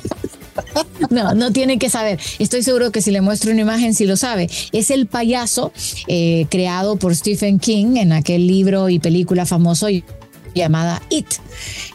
No, 1.10 1.36
no 1.36 1.52
tiene 1.52 1.78
que 1.78 1.90
saber. 1.90 2.20
Estoy 2.40 2.64
seguro 2.64 2.92
que 2.92 3.02
si 3.02 3.12
le 3.12 3.22
muestro 3.22 3.52
una 3.52 3.62
imagen, 3.62 3.94
sí 3.94 4.06
lo 4.06 4.18
sabe. 4.18 4.50
Es 4.72 4.90
el 4.90 5.06
payaso 5.06 5.72
eh, 6.08 6.46
creado 6.50 6.96
por 6.96 7.16
Stephen 7.16 7.60
King 7.60 7.98
en 7.98 8.12
aquel 8.12 8.48
libro 8.48 8.90
y 8.90 9.00
película 9.00 9.46
famoso 9.46 9.88
llamada 10.54 11.02
It. 11.10 11.28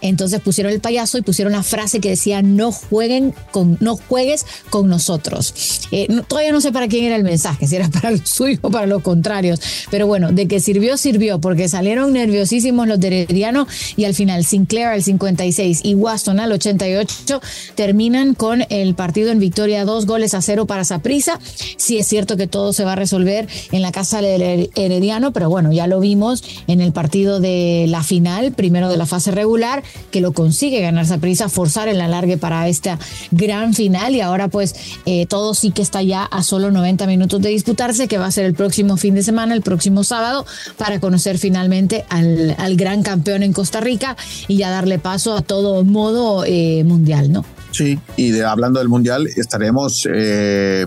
Entonces 0.01 0.41
pusieron 0.41 0.73
el 0.73 0.81
payaso 0.81 1.19
y 1.19 1.23
pusieron 1.23 1.53
la 1.53 1.63
frase 1.63 2.01
que 2.01 2.11
decía 2.11 2.43
no 2.43 2.73
jueguen 2.73 3.35
con, 3.51 3.77
no 3.81 3.97
juegues 3.97 4.47
con 4.71 4.89
nosotros. 4.89 5.89
Eh, 5.91 6.09
todavía 6.29 6.53
no 6.53 6.61
sé 6.61 6.73
para 6.73 6.89
quién 6.89 7.05
era 7.05 7.17
el 7.17 7.25
mensaje, 7.25 7.67
si 7.67 7.77
era 7.77 7.89
para 7.93 8.11
los 8.11 8.29
suyos 8.29 8.59
o 8.63 8.71
para 8.71 8.87
los 8.87 9.03
contrarios. 9.03 9.61
Pero 9.91 10.07
bueno, 10.07 10.33
de 10.33 10.47
que 10.47 10.61
sirvió, 10.61 10.97
sirvió, 10.97 11.41
porque 11.41 11.69
salieron 11.69 12.13
nerviosísimos 12.13 12.87
los 12.87 12.99
Herediano 13.03 13.67
y 13.97 14.05
al 14.05 14.15
final 14.15 14.45
Sinclair 14.45 14.89
al 14.89 15.03
56 15.03 15.81
y 15.83 15.95
Waston 15.95 16.41
al 16.41 16.53
88 16.53 17.41
terminan 17.75 18.35
con 18.35 18.65
el 18.69 18.95
partido 18.95 19.31
en 19.31 19.39
victoria, 19.39 19.85
dos 19.85 20.07
goles 20.07 20.35
a 20.35 20.43
cero 20.43 20.67
para 20.67 20.85
Saprissa. 20.85 21.39
Sí 21.77 21.99
es 21.99 22.07
cierto 22.07 22.37
que 22.37 22.47
todo 22.47 22.73
se 22.73 22.85
va 22.85 22.93
a 22.93 22.97
resolver 22.97 23.49
en 23.73 23.83
la 23.83 23.93
casa 23.93 24.21
del 24.21 24.71
Herediano, 24.75 25.33
pero 25.33 25.49
bueno, 25.49 25.73
ya 25.73 25.87
lo 25.87 26.01
vimos 26.01 26.43
en 26.67 26.81
el 26.81 26.93
partido 26.93 27.41
de 27.41 27.87
la 27.89 28.03
final, 28.03 28.48
primero 28.51 28.89
de 28.89 28.97
la 28.97 29.07
fase 29.07 29.31
regular, 29.31 29.83
que 30.11 30.21
lo 30.21 30.33
consigue 30.33 30.81
ganar 30.81 31.07
Saprissa, 31.07 31.49
forzar 31.49 31.89
el 31.89 32.01
alargue 32.01 32.39
para 32.39 32.69
esta 32.69 32.99
gran 33.31 33.75
final 33.75 34.15
y 34.15 34.21
ahora 34.21 34.49
pues 34.49 34.75
eh, 35.07 35.27
todo 35.27 35.55
sí 35.55 35.71
que 35.71 35.83
está 35.83 36.03
ya 36.03 36.25
a 36.25 36.43
solo 36.43 36.71
90 36.71 37.07
minutos 37.07 37.41
de 37.41 37.51
disputarse, 37.51 38.09
que 38.09 38.19
va 38.19 38.27
a 38.27 38.31
ser 38.31 38.45
el 38.45 38.55
próximo 38.55 38.97
fin 38.97 39.15
de 39.15 39.23
semana, 39.23 39.55
el 39.55 39.63
próximo 39.63 40.05
sábado, 40.05 40.47
para 40.77 41.01
conocer 41.01 41.39
finalmente 41.39 42.05
al, 42.09 42.55
al 42.59 42.77
gran 42.77 43.03
campeón 43.03 43.43
en 43.43 43.53
Costa 43.53 43.81
Rica 43.81 44.17
y 44.47 44.59
ya 44.59 44.71
darle 44.71 44.99
paso 44.99 45.37
a 45.37 45.43
todo 45.43 45.85
modo 45.85 46.45
eh, 46.45 46.85
mundial, 46.85 47.33
¿no? 47.33 47.45
Sí, 47.71 47.99
y 48.17 48.31
de, 48.31 48.45
hablando 48.45 48.79
del 48.79 48.89
Mundial, 48.89 49.29
estaremos 49.37 50.09
eh, 50.13 50.87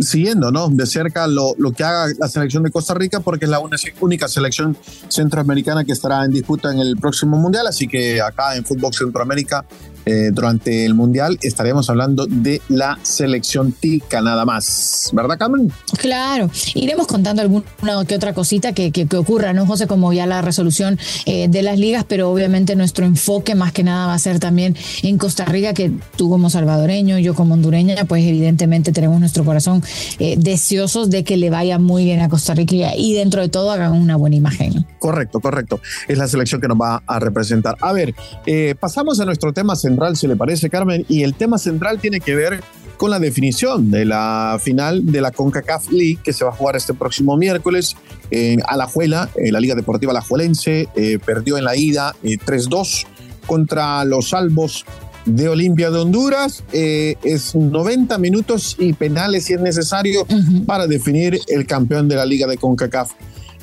siguiendo 0.00 0.50
¿no? 0.50 0.68
de 0.68 0.86
cerca 0.86 1.26
lo, 1.26 1.54
lo, 1.58 1.72
que 1.72 1.84
haga 1.84 2.12
la 2.18 2.28
selección 2.28 2.62
de 2.62 2.70
Costa 2.70 2.94
Rica, 2.94 3.20
porque 3.20 3.44
es 3.44 3.50
la 3.50 3.60
única 4.00 4.28
selección 4.28 4.76
centroamericana 5.08 5.84
que 5.84 5.92
estará 5.92 6.24
en 6.24 6.30
disputa 6.30 6.70
en 6.72 6.78
el 6.78 6.96
próximo 6.96 7.36
Mundial. 7.36 7.66
Así 7.66 7.86
que 7.86 8.20
acá 8.20 8.56
en 8.56 8.64
Fútbol 8.64 8.92
Centroamérica, 8.94 9.64
eh, 10.06 10.30
durante 10.32 10.84
el 10.84 10.94
Mundial, 10.94 11.38
estaremos 11.42 11.90
hablando 11.90 12.26
de 12.26 12.62
la 12.68 12.98
selección 13.02 13.72
tica 13.72 14.22
nada 14.22 14.44
más. 14.44 15.10
¿Verdad, 15.12 15.36
Carmen? 15.36 15.72
Claro, 15.98 16.48
iremos 16.74 17.06
contando 17.06 17.42
alguna 17.42 17.64
que 18.06 18.14
otra 18.14 18.32
cosita 18.32 18.72
que, 18.72 18.92
que, 18.92 19.06
que 19.06 19.16
ocurra, 19.16 19.52
¿no, 19.52 19.66
José? 19.66 19.86
Como 19.86 20.12
ya 20.12 20.26
la 20.26 20.42
resolución 20.42 20.98
eh, 21.24 21.48
de 21.48 21.62
las 21.62 21.78
ligas, 21.78 22.04
pero 22.08 22.30
obviamente 22.30 22.76
nuestro 22.76 23.04
enfoque 23.04 23.54
más 23.54 23.72
que 23.72 23.82
nada 23.82 24.06
va 24.06 24.14
a 24.14 24.18
ser 24.18 24.38
también 24.38 24.76
en 25.02 25.18
Costa 25.18 25.44
Rica, 25.44 25.74
que 25.74 25.90
tú 26.16 26.30
como 26.30 26.50
salvadoreño, 26.50 27.18
yo 27.18 27.34
como 27.34 27.54
hondureña, 27.54 28.04
pues 28.04 28.24
evidentemente 28.24 28.92
tenemos 28.92 29.18
nuestro 29.18 29.44
corazón 29.44 29.82
eh, 30.18 30.36
deseosos 30.38 31.10
de 31.10 31.24
que 31.24 31.36
le 31.36 31.50
vaya 31.50 31.78
muy 31.78 32.04
bien 32.04 32.20
a 32.20 32.28
Costa 32.28 32.54
Rica 32.54 32.94
y 32.96 33.14
dentro 33.14 33.40
de 33.40 33.48
todo 33.48 33.70
hagan 33.70 33.92
una 33.92 34.16
buena 34.16 34.36
imagen. 34.36 34.86
Correcto, 35.06 35.38
correcto. 35.38 35.80
Es 36.08 36.18
la 36.18 36.26
selección 36.26 36.60
que 36.60 36.66
nos 36.66 36.76
va 36.76 37.00
a 37.06 37.20
representar. 37.20 37.76
A 37.80 37.92
ver, 37.92 38.12
eh, 38.44 38.74
pasamos 38.80 39.20
a 39.20 39.24
nuestro 39.24 39.52
tema 39.52 39.76
central, 39.76 40.16
si 40.16 40.26
le 40.26 40.34
parece, 40.34 40.68
Carmen, 40.68 41.06
y 41.08 41.22
el 41.22 41.34
tema 41.34 41.58
central 41.58 42.00
tiene 42.00 42.18
que 42.18 42.34
ver 42.34 42.60
con 42.96 43.12
la 43.12 43.20
definición 43.20 43.92
de 43.92 44.04
la 44.04 44.58
final 44.60 45.06
de 45.06 45.20
la 45.20 45.30
CONCACAF 45.30 45.92
League 45.92 46.18
que 46.24 46.32
se 46.32 46.44
va 46.44 46.50
a 46.50 46.54
jugar 46.54 46.74
este 46.74 46.92
próximo 46.92 47.36
miércoles 47.36 47.94
en 48.32 48.60
Alajuela, 48.66 49.30
eh, 49.36 49.52
la 49.52 49.60
Liga 49.60 49.76
Deportiva 49.76 50.10
Alajuelense, 50.10 50.88
eh, 50.96 51.20
perdió 51.24 51.56
en 51.56 51.62
la 51.62 51.76
ida 51.76 52.16
eh, 52.24 52.36
3-2 52.44 53.06
contra 53.46 54.04
los 54.04 54.34
Albos 54.34 54.84
de 55.24 55.48
Olimpia 55.48 55.90
de 55.90 55.98
Honduras. 56.00 56.64
Eh, 56.72 57.16
es 57.22 57.54
90 57.54 58.18
minutos 58.18 58.74
y 58.78 58.92
penales 58.94 59.44
si 59.44 59.52
es 59.52 59.60
necesario 59.60 60.26
para 60.66 60.88
definir 60.88 61.38
el 61.46 61.64
campeón 61.64 62.08
de 62.08 62.16
la 62.16 62.26
Liga 62.26 62.48
de 62.48 62.56
CONCACAF. 62.56 63.12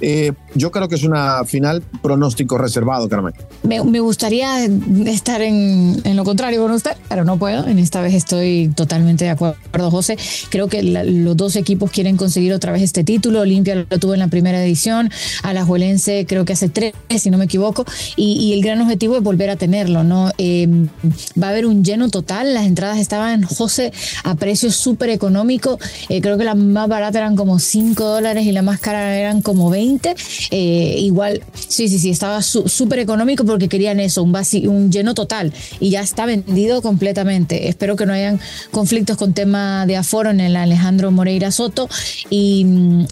Eh, 0.05 0.33
yo 0.53 0.69
creo 0.69 0.89
que 0.89 0.95
es 0.95 1.03
una 1.03 1.45
final 1.45 1.81
pronóstico 2.01 2.57
reservado, 2.57 3.07
Carmen. 3.07 3.33
Me, 3.63 3.79
gustaría 4.01 4.65
estar 5.05 5.41
en, 5.41 6.01
en, 6.03 6.17
lo 6.17 6.25
contrario 6.25 6.61
con 6.61 6.71
usted, 6.71 6.91
pero 7.07 7.23
no 7.23 7.37
puedo. 7.37 7.65
En 7.65 7.79
esta 7.79 8.01
vez 8.01 8.13
estoy 8.13 8.69
totalmente 8.75 9.23
de 9.23 9.29
acuerdo, 9.29 9.89
José. 9.89 10.17
Creo 10.49 10.67
que 10.67 10.83
la, 10.83 11.05
los 11.05 11.37
dos 11.37 11.55
equipos 11.55 11.89
quieren 11.89 12.17
conseguir 12.17 12.51
otra 12.51 12.73
vez 12.73 12.81
este 12.81 13.05
título. 13.05 13.39
Olimpia 13.39 13.75
lo 13.89 13.99
tuvo 13.99 14.13
en 14.13 14.19
la 14.19 14.27
primera 14.27 14.61
edición, 14.61 15.09
Alajuelense 15.41 16.25
creo 16.27 16.43
que 16.43 16.51
hace 16.51 16.67
tres, 16.67 16.93
si 17.17 17.29
no 17.29 17.37
me 17.37 17.45
equivoco, 17.45 17.85
y, 18.17 18.53
el 18.53 18.61
gran 18.61 18.81
objetivo 18.81 19.15
es 19.15 19.23
volver 19.23 19.49
a 19.49 19.55
tenerlo, 19.55 20.03
¿no? 20.03 20.31
Eh, 20.37 20.67
va 21.41 21.47
a 21.47 21.49
haber 21.51 21.65
un 21.65 21.83
lleno 21.83 22.09
total. 22.09 22.53
Las 22.53 22.65
entradas 22.65 22.99
estaban, 22.99 23.43
José, 23.43 23.93
a 24.25 24.35
precio 24.35 24.69
súper 24.69 25.09
económico. 25.09 25.79
Eh, 26.09 26.21
creo 26.21 26.37
que 26.37 26.43
la 26.43 26.55
más 26.55 26.89
barata 26.89 27.19
eran 27.19 27.35
como 27.35 27.57
5 27.57 28.03
dólares 28.03 28.45
y 28.45 28.51
la 28.51 28.61
más 28.61 28.79
cara 28.79 29.17
eran 29.17 29.41
como 29.41 29.69
20. 29.69 29.92
Eh, 30.51 30.95
igual, 30.99 31.43
sí, 31.67 31.87
sí, 31.89 31.99
sí, 31.99 32.09
estaba 32.09 32.41
súper 32.41 32.99
económico 32.99 33.45
porque 33.45 33.67
querían 33.67 33.99
eso, 33.99 34.23
un, 34.23 34.31
vacío, 34.31 34.69
un 34.71 34.91
lleno 34.91 35.13
total 35.13 35.53
y 35.79 35.89
ya 35.89 36.01
está 36.01 36.25
vendido 36.25 36.81
completamente. 36.81 37.67
Espero 37.67 37.95
que 37.95 38.05
no 38.05 38.13
hayan 38.13 38.39
conflictos 38.71 39.17
con 39.17 39.33
tema 39.33 39.85
de 39.85 39.97
aforo 39.97 40.29
en 40.29 40.39
el 40.39 40.55
Alejandro 40.55 41.11
Moreira 41.11 41.51
Soto 41.51 41.89
y, 42.29 42.65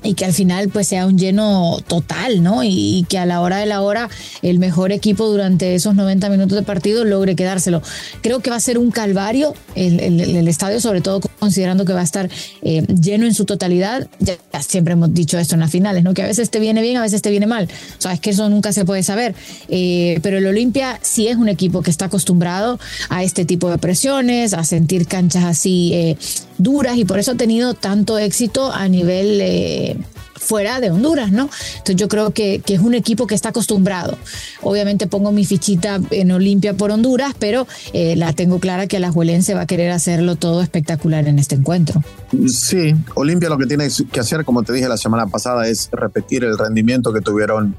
y 0.04 0.14
que 0.14 0.26
al 0.26 0.34
final 0.34 0.70
pues 0.70 0.88
sea 0.88 1.06
un 1.06 1.18
lleno 1.18 1.80
total, 1.88 2.44
¿no? 2.44 2.64
Y, 2.64 3.00
y, 3.00 3.04
que 3.04 3.18
a 3.18 3.26
la 3.26 3.42
hora 3.42 3.58
de 3.58 3.66
la 3.66 3.82
hora 3.82 4.10
el 4.42 4.60
mejor 4.60 4.92
equipo 4.92 5.28
durante 5.28 5.76
esos 5.76 5.96
90 5.96 6.30
minutos 6.30 6.58
de 6.58 6.64
partido 6.64 7.06
logre 7.06 7.36
quedárselo. 7.36 7.82
Creo 8.22 8.40
que 8.40 8.50
va 8.50 8.56
a 8.56 8.60
ser 8.60 8.78
un 8.78 8.92
calvario 8.92 9.54
el, 9.76 10.00
el, 10.00 10.20
el 10.22 10.48
estadio, 10.48 10.80
sobre 10.80 11.02
todo 11.02 11.22
con 11.22 11.31
considerando 11.42 11.86
que 11.86 11.94
va 11.94 12.02
a 12.02 12.04
estar 12.04 12.30
eh, 12.62 12.86
lleno 13.02 13.26
en 13.26 13.34
su 13.34 13.46
totalidad, 13.46 14.08
ya, 14.20 14.38
siempre 14.62 14.94
hemos 14.94 15.12
dicho 15.12 15.40
esto 15.40 15.56
en 15.56 15.62
las 15.62 15.72
finales, 15.72 16.04
¿no? 16.04 16.14
Que 16.14 16.22
a 16.22 16.28
veces 16.28 16.52
te 16.52 16.60
viene 16.60 16.84
bien, 16.84 16.98
a 16.98 17.02
veces 17.02 17.24
te 17.24 17.32
viene 17.32 17.48
mal. 17.48 17.68
O 17.98 18.02
sea, 18.02 18.14
es 18.14 18.20
que 18.20 18.30
eso 18.30 18.48
nunca 18.48 18.72
se 18.74 18.86
puede 18.86 19.02
saber. 19.02 19.34
Eh, 19.68 20.20
pero 20.22 20.38
el 20.38 20.46
Olimpia 20.46 21.00
sí 21.02 21.28
es 21.28 21.38
un 21.38 21.50
equipo 21.50 21.82
que 21.82 21.90
está 21.90 22.06
acostumbrado 22.06 22.80
a 23.10 23.24
este 23.24 23.44
tipo 23.44 23.72
de 23.72 23.80
presiones, 23.80 24.54
a 24.54 24.64
sentir 24.64 25.08
canchas 25.08 25.44
así 25.46 25.92
eh, 25.96 26.18
duras 26.60 26.96
y 26.98 27.06
por 27.06 27.18
eso 27.18 27.32
ha 27.32 27.36
tenido 27.36 27.74
tanto 27.74 28.20
éxito 28.20 28.72
a 28.72 28.88
nivel 28.88 29.98
fuera 30.42 30.80
de 30.80 30.90
Honduras, 30.90 31.32
¿no? 31.32 31.50
Entonces 31.72 31.96
yo 31.96 32.08
creo 32.08 32.32
que, 32.32 32.62
es 32.66 32.80
un 32.80 32.94
equipo 32.94 33.28
que 33.28 33.36
está 33.36 33.50
acostumbrado. 33.50 34.18
Obviamente 34.62 35.08
pongo 35.08 35.32
mi 35.32 35.46
fichita 35.46 36.00
en 36.10 36.32
Olimpia 36.32 36.74
por 36.74 36.92
Honduras, 36.92 37.34
pero 37.38 37.68
eh, 37.94 38.16
la 38.16 38.34
tengo 38.34 38.60
clara 38.60 38.88
que 38.88 39.00
la 39.00 39.12
Juelense 39.12 39.54
va 39.54 39.62
a 39.62 39.68
querer 39.68 39.92
hacerlo 39.92 40.36
todo 40.36 40.62
espectacular 40.62 41.28
en 41.28 41.38
este 41.38 41.56
encuentro. 41.56 42.02
Sí, 42.48 42.96
Olimpia 43.16 43.50
lo 43.50 43.58
que 43.58 43.66
tiene 43.66 43.88
que 44.12 44.20
hacer, 44.20 44.46
como 44.46 44.64
te 44.64 44.74
dije 44.74 44.88
la 44.88 44.98
semana 44.98 45.28
pasada, 45.28 45.68
es 45.68 45.90
repetir 45.92 46.44
el 46.44 46.58
rendimiento 46.58 47.14
que 47.14 47.22
tuvieron 47.22 47.76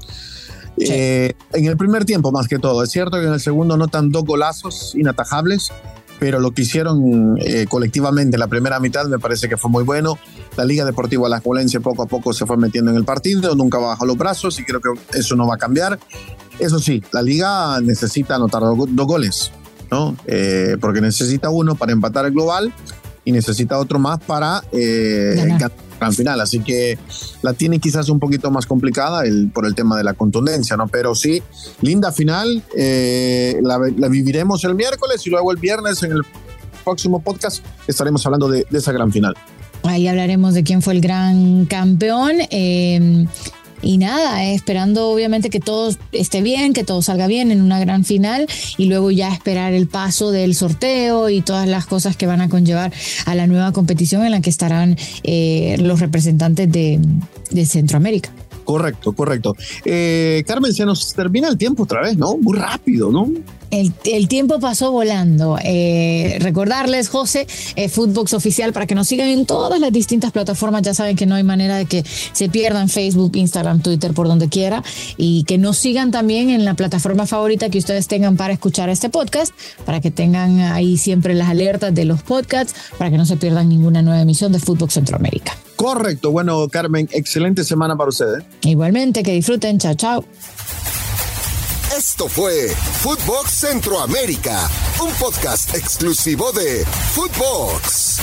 eh, 0.77 1.33
en 1.53 1.65
el 1.65 1.77
primer 1.77 2.05
tiempo 2.05 2.31
más 2.31 2.47
que 2.47 2.59
todo. 2.59 2.83
Es 2.83 2.91
cierto 2.91 3.19
que 3.19 3.27
en 3.27 3.33
el 3.33 3.39
segundo 3.39 3.77
notan 3.77 4.09
dos 4.11 4.25
golazos 4.25 4.93
inatajables, 4.95 5.71
pero 6.23 6.39
lo 6.39 6.51
que 6.51 6.61
hicieron 6.61 7.37
eh, 7.41 7.65
colectivamente 7.67 8.37
en 8.37 8.39
la 8.39 8.47
primera 8.47 8.79
mitad 8.79 9.05
me 9.07 9.19
parece 9.19 9.49
que 9.49 9.57
fue 9.57 9.69
muy 9.69 9.83
bueno. 9.83 10.17
La 10.55 10.63
Liga 10.63 10.85
Deportiva 10.85 11.27
Alajuelense 11.27 11.81
poco 11.81 12.03
a 12.03 12.05
poco 12.05 12.31
se 12.31 12.45
fue 12.45 12.55
metiendo 12.55 12.91
en 12.91 12.95
el 12.95 13.03
partido, 13.03 13.55
nunca 13.55 13.77
bajó 13.77 14.05
los 14.05 14.17
brazos 14.17 14.57
y 14.57 14.63
creo 14.63 14.79
que 14.79 15.19
eso 15.19 15.35
no 15.35 15.45
va 15.45 15.55
a 15.55 15.57
cambiar. 15.57 15.99
Eso 16.59 16.79
sí, 16.79 17.03
la 17.11 17.21
Liga 17.21 17.77
necesita 17.81 18.35
anotar 18.35 18.61
dos, 18.61 19.05
goles, 19.05 19.51
¿no? 19.91 20.15
Eh, 20.25 20.77
porque 20.79 21.01
necesita 21.01 21.49
uno 21.49 21.75
para 21.75 21.91
empatar 21.91 22.25
el 22.25 22.31
global 22.31 22.73
y 23.25 23.33
necesita 23.33 23.77
otro 23.77 23.99
más 23.99 24.19
para 24.19 24.63
eh, 24.71 25.57
gran 26.03 26.13
final. 26.13 26.41
Así 26.41 26.59
que 26.59 26.97
la 27.41 27.53
tiene 27.53 27.79
quizás 27.79 28.09
un 28.09 28.19
poquito 28.19 28.51
más 28.51 28.65
complicada 28.65 29.23
por 29.53 29.65
el 29.65 29.75
tema 29.75 29.97
de 29.97 30.03
la 30.03 30.13
contundencia, 30.13 30.77
¿no? 30.77 30.87
Pero 30.87 31.15
sí, 31.15 31.41
linda 31.81 32.11
final. 32.11 32.63
Eh, 32.77 33.59
la, 33.63 33.79
viviremos 34.09 34.63
el 34.63 34.75
miércoles 34.75 35.25
y 35.25 35.29
luego 35.29 35.51
el 35.51 35.57
viernes 35.57 36.03
en 36.03 36.11
el 36.11 36.21
próximo 36.83 37.21
podcast 37.21 37.63
estaremos 37.87 38.25
hablando 38.25 38.49
de, 38.49 38.65
esa 38.71 38.91
gran 38.91 39.11
final. 39.11 39.35
Ahí 39.83 40.07
hablaremos 40.07 40.53
de 40.53 40.63
quién 40.63 40.81
fue 40.81 40.93
el 40.93 41.01
gran 41.01 41.65
campeón. 41.65 42.35
Eh, 42.49 43.25
y 43.83 43.97
nada, 43.97 44.43
eh, 44.43 44.55
esperando 44.55 45.09
obviamente 45.09 45.49
que 45.49 45.59
todo 45.59 45.93
esté 46.11 46.41
bien, 46.41 46.73
que 46.73 46.83
todo 46.83 47.01
salga 47.01 47.27
bien 47.27 47.51
en 47.51 47.61
una 47.61 47.79
gran 47.79 48.05
final 48.05 48.47
y 48.77 48.85
luego 48.85 49.11
ya 49.11 49.31
esperar 49.31 49.73
el 49.73 49.87
paso 49.87 50.31
del 50.31 50.55
sorteo 50.55 51.29
y 51.29 51.41
todas 51.41 51.67
las 51.67 51.85
cosas 51.85 52.15
que 52.15 52.25
van 52.25 52.41
a 52.41 52.49
conllevar 52.49 52.93
a 53.25 53.35
la 53.35 53.47
nueva 53.47 53.71
competición 53.71 54.25
en 54.25 54.31
la 54.31 54.41
que 54.41 54.49
estarán 54.49 54.97
eh, 55.23 55.75
los 55.79 55.99
representantes 55.99 56.71
de, 56.71 56.99
Centroamérica. 57.65 58.31
Correcto, 58.63 59.13
correcto. 59.13 59.55
Eh, 59.85 60.43
Carmen, 60.47 60.73
se 60.73 60.85
nos 60.85 61.13
termina 61.13 61.49
el 61.49 61.57
tiempo 61.57 61.83
otra 61.83 62.01
vez, 62.01 62.17
¿no? 62.17 62.37
Muy 62.37 62.57
rápido, 62.57 63.11
¿no? 63.11 63.29
El, 63.73 64.27
tiempo 64.27 64.59
pasó 64.59 64.91
volando. 64.91 65.57
Eh, 65.63 66.37
recordarles, 66.39 67.09
José, 67.09 67.47
eh, 67.75 67.89
Footbox 67.89 68.33
Oficial, 68.33 68.71
para 68.71 68.85
que 68.85 68.93
nos 68.93 69.07
sigan 69.07 69.29
en 69.29 69.47
todas 69.47 69.79
las 69.79 69.91
distintas 69.91 70.31
plataformas. 70.31 70.83
Ya 70.83 70.93
saben 70.93 71.15
que 71.15 71.25
no 71.25 71.33
hay 71.33 71.43
manera 71.43 71.77
de 71.77 71.85
que 71.85 72.03
se 72.33 72.49
pierdan 72.49 72.87
Facebook, 72.87 73.35
Instagram, 73.35 73.81
Twitter, 73.81 74.13
por 74.13 74.27
donde 74.27 74.47
quiera. 74.47 74.83
Y 75.17 75.43
que 75.45 75.57
nos 75.57 75.79
sigan 75.79 76.11
también 76.11 76.51
en 76.51 76.65
la 76.65 76.75
plataforma 76.75 77.25
favorita 77.25 77.69
que 77.69 77.79
ustedes 77.79 78.07
tengan 78.07 78.37
para 78.37 78.53
escuchar 78.53 78.89
este 78.89 79.09
podcast, 79.09 79.53
para 79.85 80.01
que 80.01 80.11
tengan 80.11 80.59
ahí 80.59 80.97
siempre 80.97 81.33
las 81.33 81.49
alertas 81.49 81.95
de 81.95 82.05
los 82.05 82.21
podcasts, 82.21 82.75
para 82.99 83.09
que 83.09 83.17
no 83.17 83.25
se 83.25 83.37
pierdan 83.37 83.69
ninguna 83.69 84.03
nueva 84.03 84.21
emisión 84.21 84.51
de 84.51 84.59
Footbox 84.59 84.93
Centroamérica. 84.93 85.57
Correcto. 85.75 86.31
Bueno, 86.31 86.67
Carmen, 86.69 87.09
excelente 87.11 87.63
semana 87.63 87.95
para 87.95 88.09
ustedes. 88.09 88.43
Igualmente, 88.61 89.23
que 89.23 89.33
disfruten. 89.33 89.79
Chao, 89.79 89.95
chao. 89.95 90.25
Esto 91.91 92.27
fue 92.27 92.69
Footbox 93.01 93.51
Centroamérica, 93.51 94.69
un 95.01 95.13
podcast 95.13 95.75
exclusivo 95.75 96.51
de 96.51 96.85
Footbox. 97.13 98.19